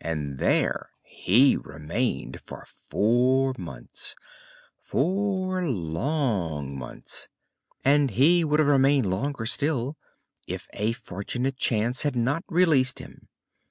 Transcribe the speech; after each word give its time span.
And 0.00 0.38
there 0.38 0.92
he 1.02 1.54
remained 1.54 2.40
for 2.40 2.64
four 2.64 3.54
months 3.58 4.16
four 4.78 5.62
long 5.68 6.74
months 6.78 7.28
and 7.84 8.12
he 8.12 8.44
would 8.44 8.60
have 8.60 8.66
remained 8.66 9.10
longer 9.10 9.44
still 9.44 9.98
if 10.46 10.68
a 10.72 10.92
fortunate 10.92 11.58
chance 11.58 12.00
had 12.02 12.16
not 12.16 12.44
released 12.48 12.98
him. 12.98 13.28